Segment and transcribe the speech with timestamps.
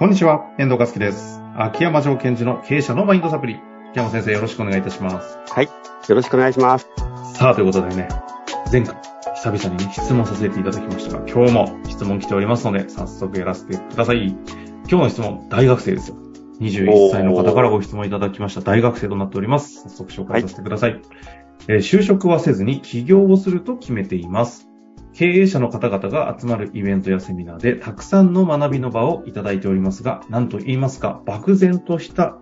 [0.00, 1.42] こんにちは、遠藤和樹です。
[1.54, 3.60] 秋山城賢治の経営者のマインドサプリ。
[3.90, 5.36] 秋山先生、よろしくお願いいたします。
[5.52, 5.66] はい。
[5.66, 6.88] よろしくお願いします。
[7.34, 8.08] さあ、ということでね、
[8.72, 8.96] 前回、
[9.34, 14.28] 久々にね、質問させていただきましたが、今日も質問来ておりますので、早速やらせてください。
[14.28, 14.38] 今
[14.88, 16.16] 日の質問、大学生ですよ。
[16.62, 18.62] 21歳の方からご質問いただきました。
[18.62, 19.82] 大学生となっております。
[19.82, 20.98] 早速紹介させてください。
[21.68, 24.69] えー就職はせずに起業をすると決めています。
[25.12, 32.36] 経営者の方々が集まるイベントやセミナーでたくさんの学びの場をいただいておりますが、何と言いますか、漠然とした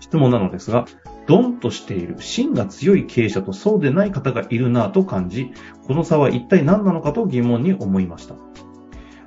[0.00, 0.86] 質問なのですが、
[1.26, 5.52] ドンとしている芯が強い経営者とそうでない方がいるなぁと感じ、
[5.86, 8.34] この差は一体何なのかと疑問に思いました。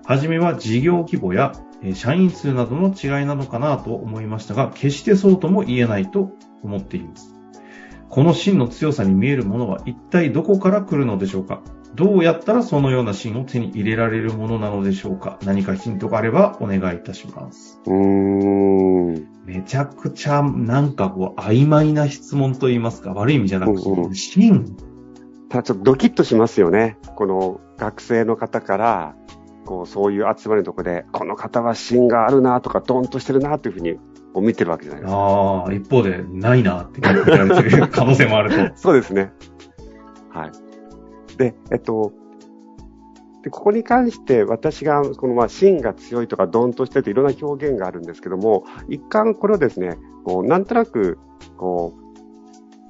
[0.05, 1.53] はじめは事業規模や
[1.93, 6.31] 社員数などの違いなのかなと思いましたが、決してそうとも言えないと
[6.63, 7.35] 思っています。
[8.09, 11.61] この芯の強さに見えるものは一体どこから来るのでしょうか
[11.95, 15.37] どうやったらそのような芯を手に入れられるものなのでしょうか？
[15.43, 17.79] 何かヒントがあればお願いいたします。
[17.85, 19.27] うーん。
[19.45, 24.75] めちゃくちゃなんかこう曖昧な質問と言いますか、悪い意味じゃなくうんうんて、芯
[25.49, 26.97] ただちょっとドキッとしますよね。
[27.15, 29.15] この学生の方から、
[29.65, 33.97] こう、そういう集まりのとこで、この方は芯があるなとか、ドンとしてるなというふうに
[34.35, 35.17] 見てるわけじゃないですか。
[35.19, 38.75] ああ、一方で、ないなって言われてる可能性もあると。
[38.79, 39.33] そうですね。
[40.29, 40.51] はい。
[41.37, 42.13] で、えっと、
[43.43, 51.17] で、ここに関して私が、このまあ、芯が強いとか、ドンとしてていろんな表現があるんですけども、一貫これをですね、こう、なんとなく、
[51.57, 52.01] こう、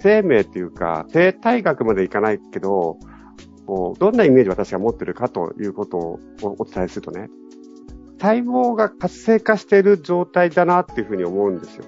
[0.02, 2.98] 生命というか、生態学までいかないけど、
[3.66, 7.30] こう、どんなイメージを私が持ってるかということをお伝えするとね、
[8.20, 11.86] 細胞が活性化している状態だなっていうふうに思うんですよ。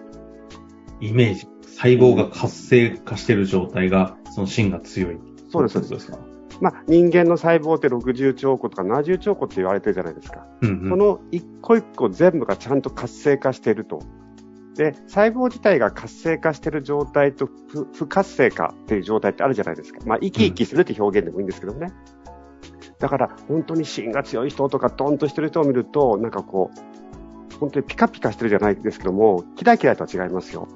[1.02, 1.48] イメージ。
[1.64, 5.18] 細胞が活性化している状態が、その芯が強い。
[5.52, 6.33] そうです、そうです。
[6.62, 10.46] まあ、人間の細胞って60兆個とか70兆個って言われてるじゃないですか。
[10.62, 10.90] うんうん。
[10.90, 14.00] その一個一個全部がちゃんと活性化していると。
[14.76, 20.00] で、細胞自体が活性化している状態と不不活性化っていう状態ってあるじゃないですか。
[20.06, 21.94] まあ、生き生きするって表現でもいいんですけどもね。
[23.00, 30.68] だから、本当に芯が強い人とかドンとしてる人を見ると、なんかこう、本当にピカピカしてるじゃないですけども、キラキラとは違いますよ。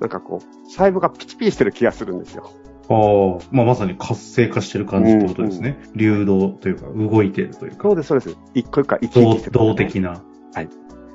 [0.00, 2.50] なんかこう、細胞がピチピチしてる気がするんですよ。
[2.90, 5.80] ああ、まあまさに活性化してる感じってことですね。
[5.94, 8.36] 流動というか、動いてるというかそう、です、そうです。
[8.54, 9.66] 一個一個が生き生動きしてる、ね。
[9.66, 10.20] 動的な。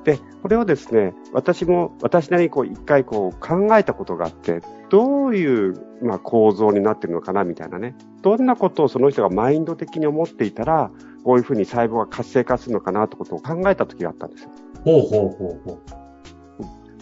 [0.06, 7.96] で、これをですね、私も、私なりにこう一回こう考えたことがあって、どういう、まあ、構造になってるのかなみたいなね。
[8.22, 10.92] どんなことをその人がマインド的に思っていたら、
[11.24, 14.52] こういうふうに細胞が活性化するのかなってことを考えた時があったんですよ。
[14.84, 15.96] ほうほうほうほう。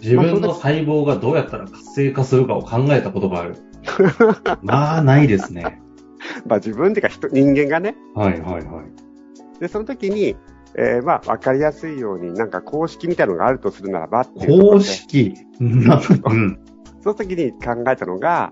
[0.01, 3.57] 自分の細胞がどうやったら活性化するかを考えたことがある。
[4.61, 5.81] まあ、ないですね。
[6.47, 7.95] まあ自分っていうか人、人間がね。
[8.15, 9.59] はいはいはい。
[9.59, 10.35] で、その時に、
[10.75, 14.83] えーまあわかりやすいようになんか公式みたいなのがあるとするならばっていう公で。
[14.83, 15.33] 式。
[15.59, 16.59] なうん。
[17.01, 18.51] その時に考えたのが、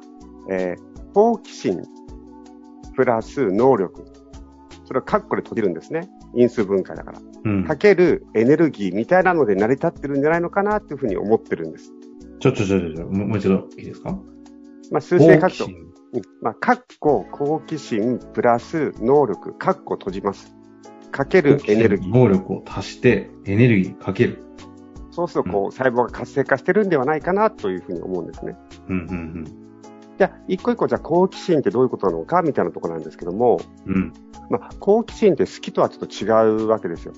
[0.49, 1.81] えー、好奇心
[2.95, 4.03] プラス能力。
[4.85, 6.09] それをカッコで閉じるんですね。
[6.35, 7.19] 因数分解だから。
[7.45, 7.63] うん。
[7.63, 11.91] かけるエネルギーみたいなので成り立ってるんじゃないのかなっていうふうに思ってるんです。
[12.39, 14.19] ちょちょちょちょもう一度いいですか？
[14.91, 15.65] まあ、数字で書くと。
[15.65, 15.75] 好奇心
[16.13, 20.53] うんまあ、カッコ好奇心プラス能力、カッコ閉じます。
[21.09, 22.13] かけるエネルギー。
[22.13, 24.43] 能力を足して、エネルギーかける。
[25.11, 28.57] そうすると、こう、細胞が活性化してるんではないかなというふうに思うんですね。
[28.89, 29.45] うんうん
[30.17, 33.95] じゃあ、一個一個、じゃあ、好奇心ってどういうことなのかみたいなところなんですけども、うん。
[33.95, 34.13] うん。
[34.49, 36.27] まあ、好奇心って好きとはちょっと違
[36.63, 37.13] うわけですよ。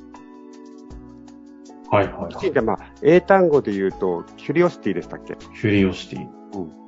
[1.90, 2.34] はいはいはい。
[2.34, 5.36] 好奇心って、まあ、英単語で言うと、キュリオシティでしたっけ？
[5.36, 6.83] キュリオシティ。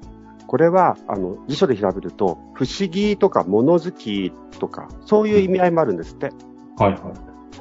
[0.48, 6.32] これは、あの、辞書で調べると、不思議とか物好きとか、そういう意味合いもあるんですって。
[6.78, 7.02] はいはい。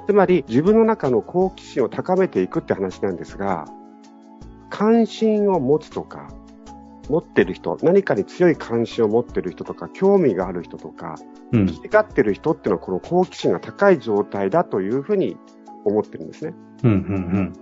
[0.07, 3.67] つまり、自分の中の好奇心を高めていくって話なんですが、
[4.71, 6.29] 関心を持つとか、
[7.09, 11.17] 持ってる人、何かに強い関心を持ってる人とか、興味がある人とか、
[11.53, 11.67] うん。
[11.67, 15.37] 気がってる人っていうのは、この好奇心が高い状態だというふうに
[15.85, 16.55] 思ってるんですね。
[16.83, 17.53] うんうん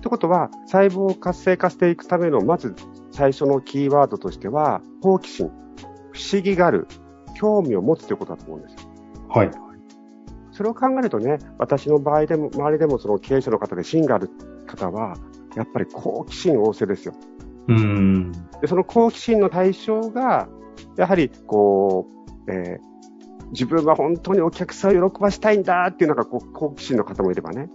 [0.00, 2.74] ってことは、細胞を活性化していくための、まず
[3.20, 5.50] 最初のキーワードとしては、好奇心、
[6.10, 6.88] 不思議がある、
[7.36, 8.90] 興味を持つということだと思うんですよ。
[9.26, 9.28] うん。
[9.28, 9.50] はい。
[10.52, 14.30] それを考えるとね、私の場合でも、周りでもその経営者の方で芯がある
[14.66, 15.18] 方は、
[15.54, 17.14] やっぱり好奇心旺盛ですよ。
[17.68, 18.32] うーん。
[18.62, 20.48] で、その好奇心の対象が、
[20.96, 22.06] やはり、こ
[22.46, 22.90] う、えー
[23.52, 27.68] 自分は本当にお客さんを喜ばしたいんだっていうのがこう好奇心の方もいればね、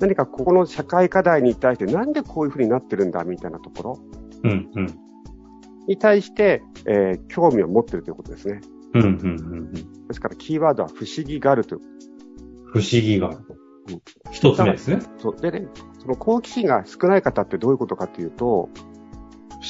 [0.00, 3.98] 何かここの社会課題に対してなんでこういうふうになってるんだみたいなところ
[4.44, 4.86] うんうん。
[5.86, 8.60] に対して、えー興味を持ってるということですね。
[8.94, 9.72] うんうんうんうん。
[9.72, 9.82] で
[10.12, 11.80] すからキーワードは不思議があるという。
[12.72, 13.54] 不思議があると
[13.88, 14.02] うん。
[14.32, 15.00] 一つ目ですね。
[15.18, 15.36] そう。
[15.40, 15.66] でね、
[16.00, 18.70] その好奇心が少ない方ってどういうことかっていうと、不思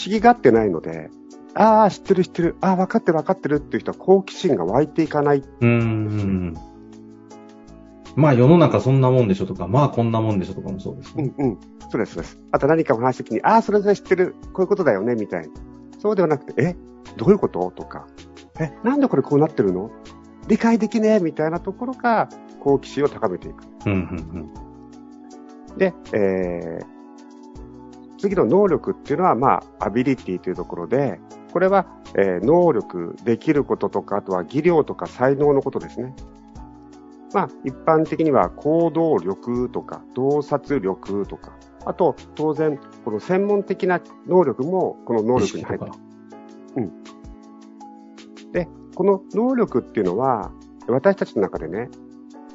[0.06, 1.10] 議がってないので、
[1.54, 5.38] ああ、知ってる知ってる、ああ、分かってる分かってるっていう人は好奇心が湧いていかない。
[5.38, 6.54] うーん。
[8.18, 11.32] まあ世の中そんなもんでしょとか、まあこんなもんでしょとかもそうですね。
[11.38, 11.58] うんうん。
[11.88, 12.40] そうです、そうです。
[12.50, 15.48] あと何かお話すときに、ああ、それぞれ知ってる、こういうことだよね、みたいな。
[16.00, 16.76] そうではなくて、え？
[17.16, 17.70] どういうこと？
[17.70, 18.08] とか、
[18.58, 19.90] え、なんでこれこうなってるの？
[20.48, 22.28] 理解できねえ、みたいなところが
[22.60, 23.62] 好奇心を高めていく。
[23.86, 23.92] うん、
[25.70, 26.86] うん、で、えー、
[28.18, 31.20] 次の能力っていうのは、まあ、アビリティというところで、
[31.52, 31.86] これは、
[32.16, 36.14] えー能力、できることとか、あとは技量とか才能のことですね。
[37.34, 41.52] まあ、一般的には行動力とか、洞察力とか、
[41.84, 45.40] あと、当然、この専門的な能力も、この能うん。
[45.40, 50.50] 力に入ってる意識とかで、この能力っていうのは、
[50.86, 51.90] 私たちの中でね、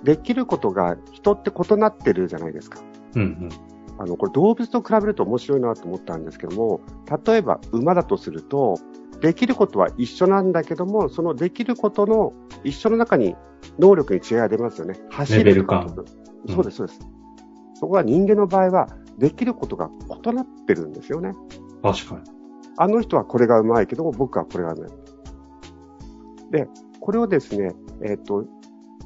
[0.04, 2.80] できることが人って異なってるじゃないですか。
[3.16, 3.50] うん、うん。
[3.98, 6.82] あの、これ動物と比べると面白いなと思ったんですけども、
[7.26, 8.76] 例えば馬だとすると、
[9.22, 12.34] できることは一緒なんだけども、そのできることの
[12.64, 13.36] 一緒の中に
[13.80, 15.00] 能力に違いが出ますよね。
[15.10, 16.06] 走レベルるとか感。
[16.50, 17.00] そうです、そうです。
[17.76, 18.88] そこは人間の場合は、
[19.18, 19.92] できることが
[20.26, 21.34] 異なってるんですよね。
[21.82, 22.22] 確かに。
[22.78, 24.90] あの人はこれがうまいけども、僕はこれがうまい。
[26.52, 26.68] で、
[27.00, 28.46] これをですね、えっ、と、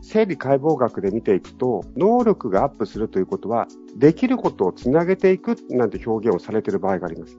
[0.02, 3.68] 生理解剖学で見ていくと、能力がアップするということは、
[3.98, 7.38] できることをつなげていくなんて表現をされている場合があります。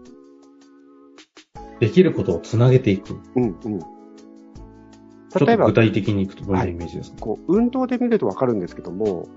[1.80, 3.20] できることをつなげていく。
[3.36, 3.78] うんうん。
[3.78, 9.28] 例えばと具、体的にいくとどういうイメージですか、こう、運動で見るとわかるんですけども、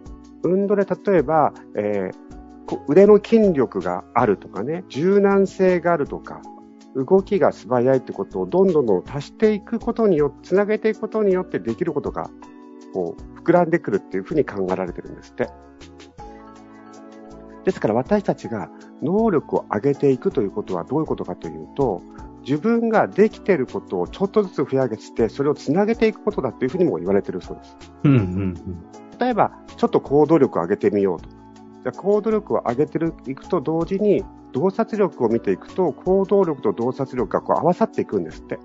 [0.43, 2.31] 運動で例えば、えー
[2.71, 6.41] こう腕の筋力があるとかね、柔軟性があるとか、
[6.95, 12.29] 動きが素早いってことをどんどんどん足していくことによって、つなげていくことによってできることが、
[12.94, 15.49] こう、膨らんでくるっていうふうに考えられてるんですって。
[17.65, 18.71] ですから私たちが
[19.03, 22.01] 能力を上げていくということはどういうことかというと、
[22.41, 27.77] 自分ができていることをちょっとずつ増やして、それをつなげていくことだっていうふうにも言われてるそうです。
[28.03, 28.53] うん、うん、
[29.19, 31.29] 例えば、ちょっと行動力を上げてみようと。
[31.29, 34.23] じゃあ行動力を上げてるいくと同時に、
[34.53, 38.59] 洞察力を見ていくと、行動力と洞察力がこう合わさっていくんですって。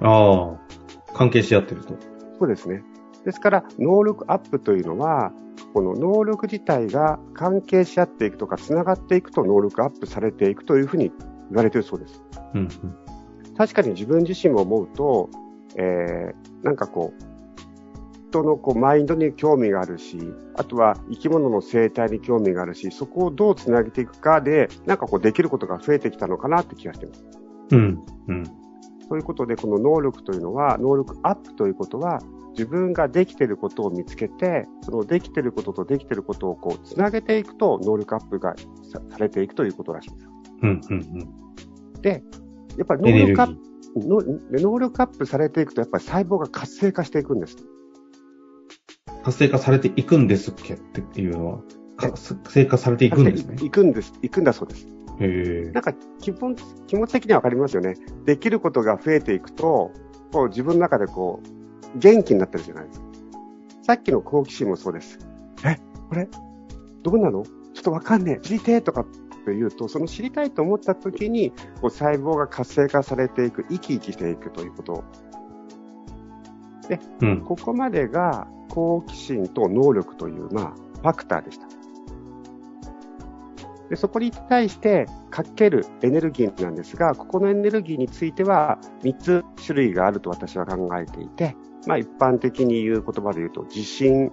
[0.00, 0.06] うん。
[0.06, 1.14] ああ。
[1.14, 1.94] 関係し合ってると。
[2.38, 2.82] そうですね。
[3.24, 5.32] ですから、能力アップというのは、
[5.72, 11.12] この能力自体が関係し合っていくとか、つながっていくと能力アップされていくというふうに
[11.50, 12.22] 言われているそうです。
[12.54, 12.68] うん、
[13.60, 15.28] 確かに自分自身も思うと、
[15.76, 20.16] えー、なんかこう、人のこうマインドに興味があるし、
[20.54, 27.24] あとは生き物の生態に興味があるし、そこをどうつなげていくかで、なんかこうできることが増えてきたのかなって気がしています。
[27.72, 27.78] うん。
[27.80, 28.44] うん、うん。
[29.10, 32.22] ということで、この能力というのは、能力アップということは、
[32.52, 38.54] 自分ができていることを見つけて、そのできていることとできていることをこうつなげていくと、能力アップが
[38.90, 40.28] さされていくということらしいです。
[40.62, 42.24] うん、うん、で、
[42.76, 43.60] やっぱり能力アッープ。
[44.60, 47.56] 能力アップされていくと、やっぱり細胞が活性化していくんです。
[49.24, 51.58] 活性化されていくんですっけっていうのは、
[51.96, 53.56] 活性化されていくんですね。
[53.62, 54.12] いくんです。
[54.22, 54.86] いくんだそうです。
[55.20, 56.56] へえなんか気分、
[56.86, 57.96] 気持ち的にはわかりますよね。
[58.24, 59.90] できることが増えていくと、
[60.32, 61.40] こう自分の中でこ
[61.94, 63.06] う、元気になってるじゃないですか。
[63.82, 65.18] さっきの好奇心もそうです。
[65.64, 65.76] え、
[66.08, 66.28] これ、
[67.02, 67.42] どうなの？
[67.42, 68.40] ちょっとわかんねえ。
[68.40, 69.04] 知りてえとか
[69.40, 75.04] って言うと、その知りたいと思った時に、こう細胞が活性化されていく、生き生きしていくということ。
[77.20, 77.40] うん。
[77.42, 81.66] ここまでが好奇心と能力という、まあ、ファクターでした。
[83.88, 91.56] でそこに対してかけるエネルギーなんですが、ここのエネルギーについては3つ種類があると私は考えていて、
[91.88, 94.30] まあ一般的に言う言葉で言うと、自信、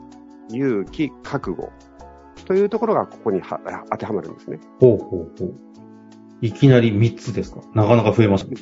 [0.51, 1.71] 勇気、覚悟
[2.47, 3.59] というところがここには
[3.91, 4.59] 当てはまるんですね。
[4.79, 5.53] ほうほうほう。
[6.41, 7.61] いきなり3つですか？
[7.75, 8.61] なかなか増えましたね。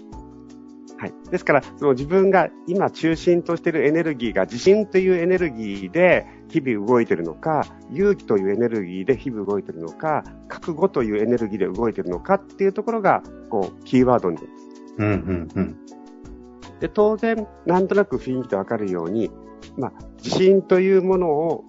[0.98, 1.14] はい。
[1.30, 14.66] ですから、その自分が今中心としているエネルギーが自信というエネルギーで日々動いているのか、勇気というエネルギーで日々動いているのか、覚悟というエネルギーで動いているのかっていうところが、こう、キーワードになります。
[14.98, 15.76] うん、うん、うん。
[16.80, 19.30] で、当然、なんとなく雰囲気でわかるように、
[19.78, 21.66] まあ、自信というものを、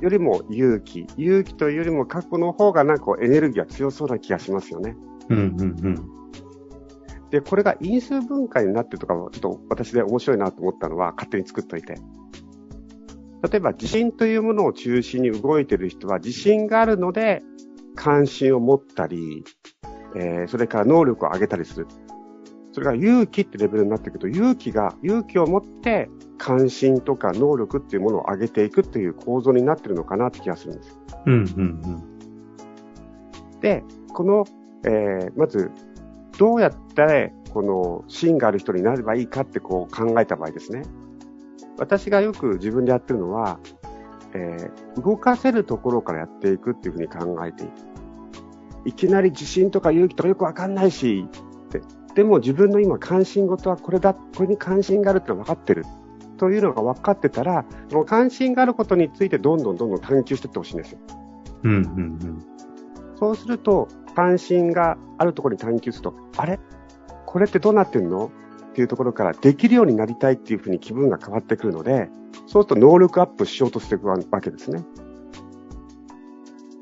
[0.00, 4.96] よりも勇気、勇気というよりも覚悟の方がなんかエネルギーが強そうな気がしますよね。
[5.28, 6.16] うん、うん、うん。
[7.30, 11.94] で、これが因数分解になってるとかも、ちょっと私で面白いなと思ったのは、勝手に作っといて。
[13.50, 17.42] 例えば、自信というものを中心に動いている人は、自信があるので、
[17.94, 19.44] 関心を持ったり、
[20.14, 21.86] えーそれから能力を上げたりする。
[22.76, 31.00] それが勇気ってレベルになっていくと、勇気が、勇気を持って、関心とか能力っていうものを上げていくっていう構造になってるのかなって気がするんです。
[31.24, 32.02] うん、うん、
[33.62, 34.44] で、この、
[34.84, 35.70] えー、まず、
[36.36, 40.82] どうやってこの芯がある人になればいいかってこう考えた場合ですね。
[41.78, 43.58] 私がよく自分でやってるのは、
[44.34, 47.72] えー、動かせるところからやっていくっていうふうに考えていく。
[48.84, 51.26] いきなり自信とか勇気とかよくわかんないし、
[51.68, 51.80] って。
[52.16, 55.84] でも自分の今関心事はこれだ、これに関心があるってのは分かってる。
[56.38, 60.98] というのが分かってたら、その関心があることについてどんどんどんどん探求していってほしいんですよ。
[61.62, 62.44] うんうんうん。
[63.16, 66.58] そうすると、関心があるところに探求すると、あれ？
[67.26, 68.30] これってどうなってんの？
[68.70, 72.08] っていうところからできるようになりたいっていうふうに気分が変わってくるので、
[72.46, 74.82] そうすると能力アップしようとしていくわけですね。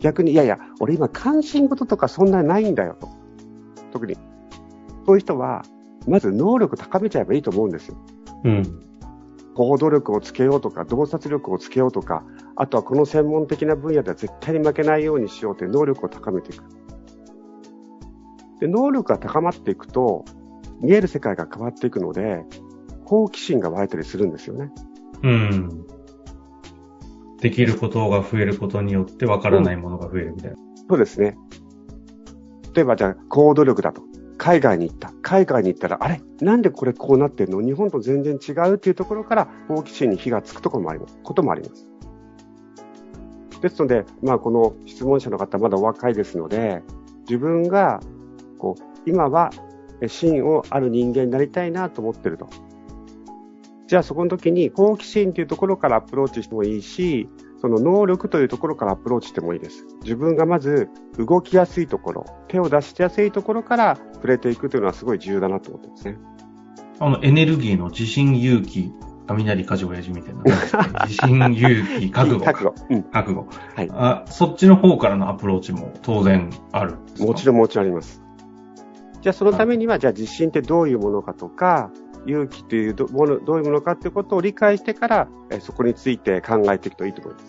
[0.00, 3.08] 逆に、いやいや、俺今関心事とかそんなにないんだよと。
[3.92, 4.16] 特に。
[5.06, 5.62] そういう人は、
[6.06, 7.96] まず能力高めちゃえばいいと思うんですよ。
[8.44, 8.80] うん。
[9.54, 12.24] 行動力をつけようとか、洞察力をつけようとか、
[12.56, 16.64] あとはこの専門的な分野では絶対に負けないようにしようという能力を高めていく。
[18.60, 20.24] で、能力が高まっていくと、
[20.80, 22.44] 見える世界が変わっていくので、
[23.04, 24.72] 好奇心が湧いたりするんですよね。
[25.22, 25.86] うん。
[27.40, 30.56] できることが増えることによって分からないものが増えるみたいな。
[30.58, 31.36] うん、そうですね。
[32.74, 34.02] 例えばじゃあ、行動力だと。
[34.44, 35.10] 海外に行った。
[35.22, 36.20] 海外に行ったら、あれ？
[36.42, 37.62] なんでこれこうなってんの？
[37.62, 41.18] 日本と全然違うっていうところから好奇心に火がつくところもあります。
[41.22, 41.88] こともあります。
[43.62, 46.82] ですので、まあこの質問者の方まだお若いですので、
[47.20, 48.00] 自分が、
[48.58, 49.48] こう、今は
[50.08, 52.50] 芯をある人間になりたいなと思ってると。
[53.86, 57.30] じゃあそこの時に好奇心というところからアプローチしてもいいし、
[57.62, 59.86] その能力というところからアプローチしてもいいです。
[60.02, 66.16] 自分がまず動きやすいところ、手を出しやすいところから触れていくというのはすごい重要だなと思ってますね。
[66.98, 68.90] あの、エネルギーの自信、勇気、
[69.26, 70.42] 雷、火事、親父みたいな。
[71.06, 72.40] 自信、勇気、覚悟。
[72.42, 72.74] 覚悟。
[72.88, 73.46] うん、覚悟。
[73.74, 73.90] はい。
[73.92, 78.22] あ、そっちの方からのアプローチも当然あるもちろんもちろんあります。
[79.20, 81.90] じゃあそのためには、じゃあ自信ってどういうものかとか、
[82.26, 87.40] 勇気というもの、どういうものかっていうことを理解してから、えそこについて考えていくといいと思いま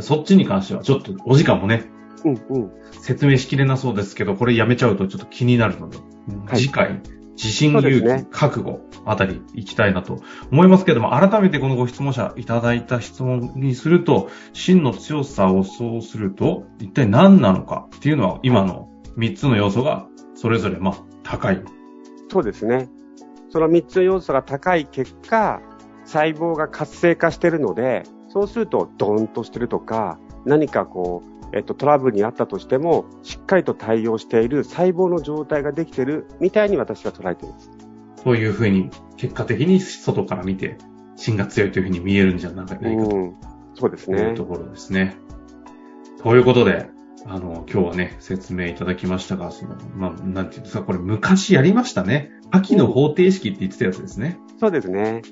[0.00, 0.08] す。
[0.08, 1.90] そっちに関しては、ちょっとお時間もね、
[2.24, 2.70] うんうん、
[3.00, 5.98] 説明しきれなそうですけど、これやめちゃうとちょっと気になるので、
[6.46, 7.00] はい、次回、
[7.36, 10.20] 自信、勇気、ね、覚悟あたり行きたいなと
[10.50, 21.62] 思いますけども、改めてこのご質問者いただいた質問にすると、真の強さをそうすると、一体何なのかっていうのは、今の3つの要素がそれぞれまあ高い。
[22.30, 22.88] そうですね。
[23.50, 25.60] その3つの要素が高い結果、
[26.04, 37.70] 細胞が活性化しているので、そうするとドーンとしてるとか、何かこう、えっと、トラブルにあったとしても、しっかりと対応している細胞の状態ができているみたいに私は捉えています。
[38.22, 40.78] そういうふうに、結果的に外から見て、
[41.16, 42.88] 芯が強いというふうに見えるんじゃないかと。
[42.88, 43.34] うん、
[43.74, 44.18] そうですね。
[44.18, 45.16] というところですね。
[46.22, 46.90] ということで、
[47.24, 52.30] あの、今日はね、説明いただきましたが、その、まあ、なんていうんですか、これ昔やりましたね。
[52.50, 54.38] 秋の方程式って言ってたやつですね。
[54.58, 55.22] そうですね。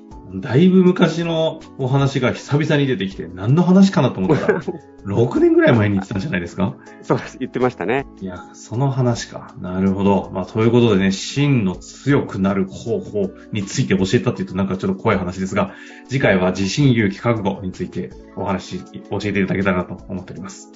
[0.41, 4.61] だいぶ昔のお話が久々に出てきて、何の話かなと思ったら、
[5.05, 6.75] 6年ぐらい前に言ってたんじゃないですか？
[7.03, 8.05] そうです、言ってましたね。
[8.21, 9.53] いや、その話か。
[9.61, 10.31] なるほど。
[10.33, 15.73] まあ、ということでね、真の強くなる方法について教えたって言うとなんかちょっと怖い話ですが、
[16.07, 20.71] 次回は自信、勇気、覚悟についてお話、教えていただけたらなと思っております。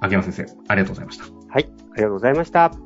[0.00, 1.24] 秋山先生、ありがとうございました。
[1.24, 2.85] はい、ありがとうございました。